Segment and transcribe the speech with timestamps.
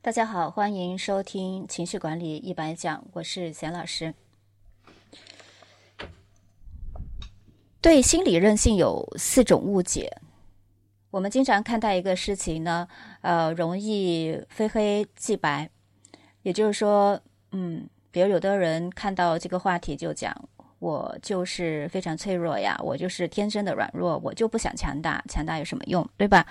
[0.00, 4.14] 大家好，欢迎收听情绪管理一百讲，我是贤老师。
[7.80, 10.18] 对心理韧性有四种误解，
[11.10, 12.86] 我们经常看待一个事情呢，
[13.22, 15.68] 呃，容易非黑即白，
[16.42, 17.20] 也就是说，
[17.50, 20.32] 嗯，比如有的人看到这个话题就讲，
[20.78, 26.46] 我就是非常脆弱呀，我就是天生的软弱，我就不想强大，强大有什么用，对吧？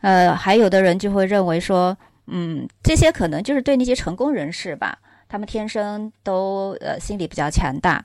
[0.00, 1.96] 呃，还有的人就会认为说。
[2.28, 4.98] 嗯，这些可能就是对那些成功人士吧，
[5.28, 8.04] 他们天生都呃心理比较强大，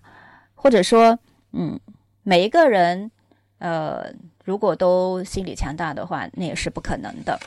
[0.53, 1.17] 或者说，
[1.53, 1.79] 嗯，
[2.21, 3.09] 每一个人，
[3.57, 7.39] 呃，如果都心理强大的话，那也是不可能的。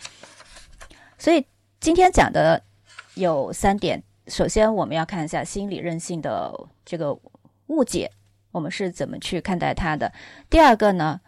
[1.16, 1.46] 所以
[1.78, 2.60] 今天讲的
[3.14, 6.52] 有三点，首先我们要看一下心理韧性的
[6.84, 7.16] 这个
[7.68, 8.10] 误解，
[8.50, 10.12] 我们是怎么去看待它的。
[10.50, 11.20] 第二个呢，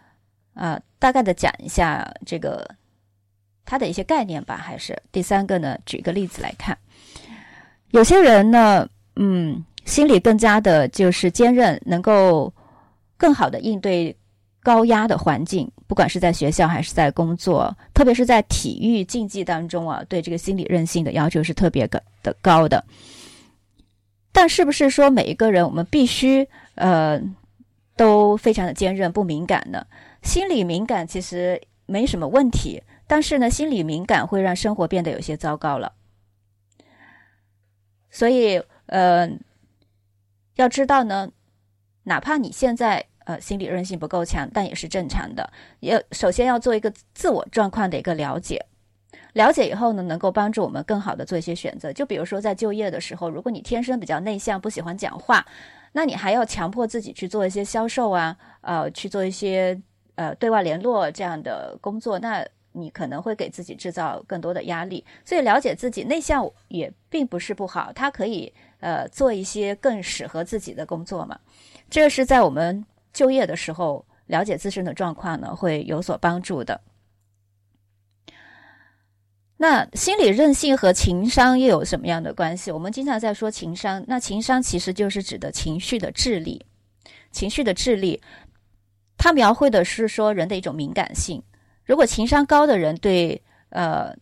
[0.54, 2.74] 啊，大概的讲一下这个。
[3.66, 5.76] 它的一些概念吧，还是第三个呢？
[5.84, 6.78] 举个例子来看，
[7.90, 12.52] 有些人呢，嗯，心里更加的就是坚韧，能够
[13.16, 14.16] 更好的应对
[14.62, 22.82] 高压的环境，不管是在学校还是在工作，特别是在体育竞技当中啊，对这个心理韧性的要求是特别的的高的。
[24.32, 27.20] 但是不是说每一个人我们必须呃
[27.96, 29.84] 都非常的坚韧不敏感呢？
[30.22, 32.82] 心理敏感其实没什么问题。
[33.06, 35.92] 但是呢，心理敏感会让生活变得有些糟糕了。
[38.10, 39.30] 所以，呃，
[40.54, 41.30] 要知道呢，
[42.04, 45.52] 哪怕你现在呃心理韧性不够强，但也是正常的。
[45.80, 48.64] 要首先要做一个自我状况的一个了解，
[49.34, 51.92] 了解以后呢，能够帮助我们更好的做一些选择。
[51.92, 55.46] 就比如说在就业的时候，如果你天生比较内向，不喜欢讲话，
[55.92, 59.78] 那你还要强迫自己去做一些销售啊，呃，去做一些
[60.14, 62.44] 呃对外联络这样的工作，那。
[62.78, 71.40] 你可能会给自己制造更多的压力，所以了解自己内向也并不是不好，它可以呃做一些更适合自己的工作嘛。
[71.88, 72.84] 这是在我们
[73.14, 76.80] 就业的时候了解自身的状况呢，会有所帮助的。
[79.56, 82.70] 那心理韧性和情商又有什么样的关系？
[82.70, 86.66] 我们经常在说情商，那情商其实就是指的情绪的智力，
[87.32, 88.20] 情绪的智力，
[89.16, 91.42] 它描绘的是说人的一种敏感性。
[91.86, 94.14] 如果情商高的人对呃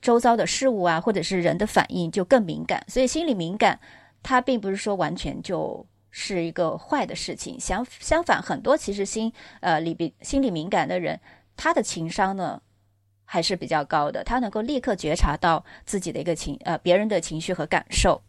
[0.00, 3.78] 周遭的事物啊，或者是人的反应就更敏感，所以心理敏感，
[4.22, 7.60] 它并不是说完全就是一个坏的事情。
[7.60, 11.20] 相相反，很多其实心呃里比心理敏感的人，
[11.56, 12.60] 他的情商呢
[13.24, 18.22] 还是比较高的，他能够立刻觉察到自己的一个情呃别人的情绪和感受。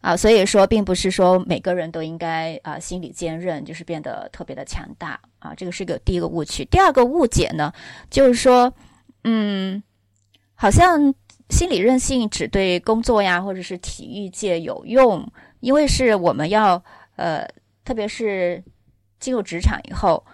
[0.00, 5.54] 啊，所以说，并不是说每个人都应该啊心理坚韧，就是变得特别的强大啊。
[5.54, 6.64] 这个是个第一个误区。
[6.64, 7.70] 第二个误解呢，
[8.08, 8.72] 就是说，
[9.24, 9.82] 嗯，
[10.54, 11.14] 好像
[11.50, 15.30] 心理韧性只对工作呀，或者是体育界有用，
[15.60, 16.82] 因为是我们要
[17.16, 17.46] 呃，
[17.84, 18.64] 特别是
[19.18, 20.24] 进入职场以后，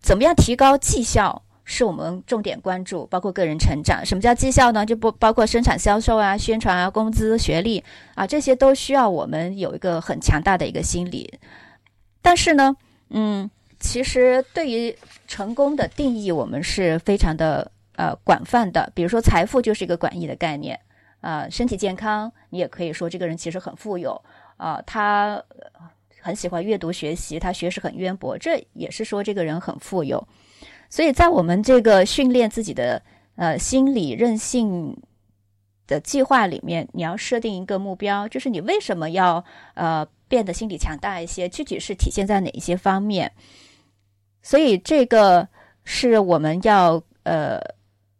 [0.00, 1.44] 怎么样提高绩效？
[1.68, 4.06] 是我们重点关注，包括个人成长。
[4.06, 4.86] 什么叫绩效呢？
[4.86, 7.82] 就不包括生产销售啊、宣传啊、工资、学历
[8.14, 11.40] 啊，这些都需要我们有一个很强大的一个心理。
[12.22, 12.76] 但是呢，
[13.10, 13.50] 嗯，
[13.80, 14.96] 其实对于
[15.26, 18.92] 成功的定义，我们是非常的呃广泛的。
[18.94, 20.78] 比如说，财富就是一个广义的概念
[21.20, 24.22] 啊，身体健康，你也可以说这个人其实很富有
[24.56, 25.42] 啊，他
[26.22, 30.28] 很喜欢阅读学习，他学识很渊博，这也是说这个人很富有。
[30.88, 33.02] 所以在我们这个训练自己的
[33.34, 34.96] 呃心理韧性
[35.86, 41.48] 的计划里面，你要设定一个目标，就是你为什么要呃变得心理强大一些？
[41.48, 43.32] 具体是体现在哪一些方面？
[44.42, 45.48] 所以这个
[45.84, 47.60] 是我们要呃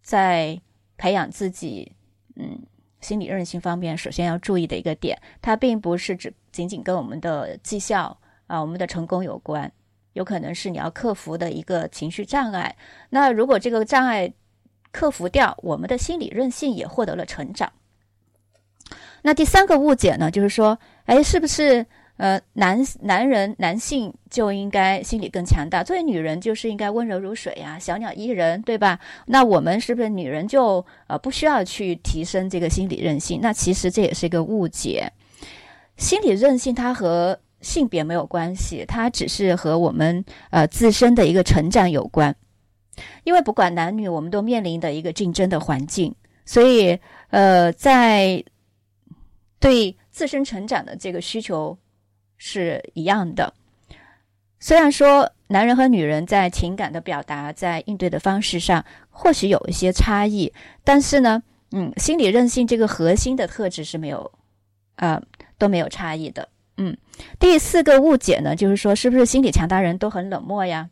[0.03, 0.61] 在
[0.97, 1.93] 培养自己
[2.37, 2.61] 嗯
[3.01, 9.71] 心理韧性方面，首先要注意的一个点，它并不是只仅仅跟我们的绩效啊、我们的成功有关。
[10.17, 12.75] 有可能是你要克服的一个情绪障碍。
[13.11, 14.33] 那如果这个障碍
[14.91, 17.71] 克服掉，我们的心理韧性也获得了成长。
[19.21, 21.85] 那第三个误解呢，就是说，哎，是不是
[22.17, 25.85] 呃男男人男性就应该心理更强大？
[25.85, 28.99] 作为女人就是应该温柔如水呀，小鸟依人，对吧？
[29.27, 33.41] 那我们是不是女人就呃不需要去提升这个心理韧性？
[33.43, 35.13] 那其实这也是一个误解。
[35.99, 42.35] 心理韧性它和性别没有关系，它只是和我们呃自身的一个成长有关。
[43.25, 46.15] 因为不管男女，我们都面临的一个竞争的环境，
[46.45, 46.99] 所以
[47.29, 48.43] 呃，在
[49.59, 51.77] 对自身成长的这个需求
[52.39, 53.53] 是一样的。
[54.59, 60.51] 虽然说男人和女人在情感的表达、在应对的方式上或许有一些差异，
[60.83, 61.43] 但是呢，
[61.73, 64.33] 嗯，心理韧性这个核心的特质是没有，
[64.97, 65.23] 呃，
[65.59, 66.49] 都没有差异的。
[66.77, 66.97] 嗯，
[67.39, 70.91] 第四个误解呢，就是说是不是心理强大人都很冷漠呀？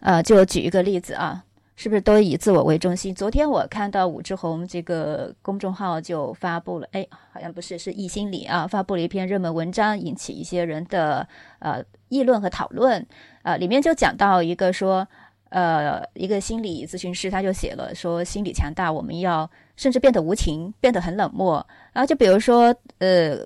[0.00, 1.44] 呃，就举一个例子啊。
[1.80, 3.14] 是不是都以自我为中心？
[3.14, 11.28] 昨天我看到武志红这个公众号就发布了，哎，好像不是，是易心理啊，发布了一篇热门文章，引起一些人的
[11.60, 13.06] 呃议论和讨论。
[13.42, 15.06] 呃，里面就讲到一个说，
[15.50, 21.64] 呃，一个心理咨询师他就写了说，心理强大，我们要甚至变得无情，变得很冷漠。
[21.92, 23.38] 然后就比如说，呃，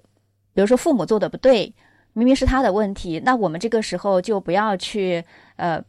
[0.55, 1.75] 比如说父母做的不对，
[2.13, 5.25] 明明是他的问题，那我们这个时候就不要去
[5.57, 5.83] 呃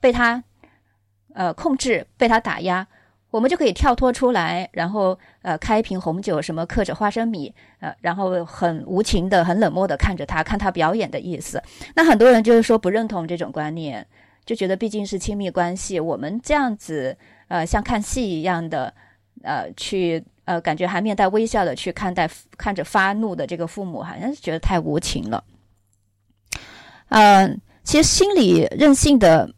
[0.00, 0.42] 被他。
[1.34, 2.84] 呃，控制被他打压，
[3.30, 11.62] 我们就可以跳脱出来，然后呃，开一瓶红酒，什么嗑着花生米，呃，然后很无情的、很冷漠的看着他，看他表演的意思。
[11.94, 14.04] 那很多人就是说不认同这种观念，
[14.44, 17.16] 就觉得毕竟是亲密关系，我们这样子
[17.46, 18.92] 呃，像看戏一样的
[19.44, 25.44] 呃，去呃，感觉还面带微笑的去看待看着发怒的这个父母，好像是觉得太无情了。
[27.10, 29.50] 嗯，其实心理韧性的，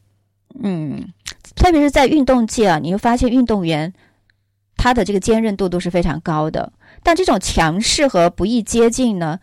[0.61, 1.13] 嗯。
[1.55, 3.93] 特别是在运动界啊，你会发现运动员
[4.77, 6.73] 他的这个坚韧度都是非常高的。
[7.05, 9.39] 但这种强势和不易接近呢，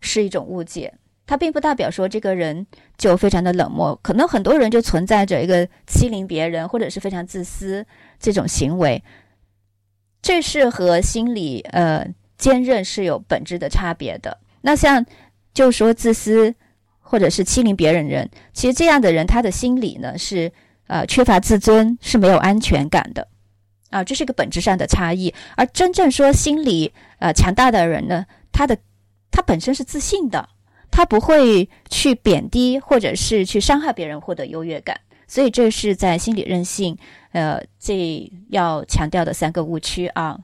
[0.00, 0.92] 是一种误解。
[1.26, 2.66] 它并不代表说这个人
[2.98, 7.86] 就非常的冷漠，可能很多人就存在着一个欺凌别人或者是非常自私
[8.18, 9.02] 这种行为。
[10.24, 14.38] 这是和心理呃坚韧是有本质的差别的。
[14.62, 15.04] 那像
[15.52, 16.54] 就说自私
[16.98, 20.50] 或者是欺凌别人人，其实这样的人他的心理呢是。
[20.86, 23.26] 呃，缺乏自尊是没有安全感的，
[23.88, 25.32] 啊，这是一个本质上的差异。
[25.56, 28.76] 而真正说心理呃强大的人呢，他的
[29.30, 30.46] 他本身是自信的，
[30.90, 35.00] 他不会去贬低或者是去伤害别人获得优越感。
[35.34, 36.96] 所以这是在心理韧性
[37.32, 40.38] 呃这要强调的三个误区啊。